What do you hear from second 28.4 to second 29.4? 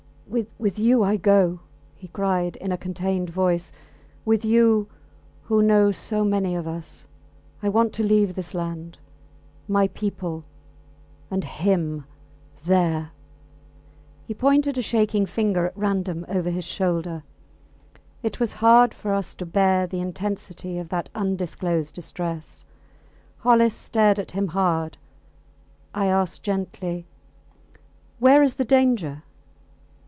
is the danger?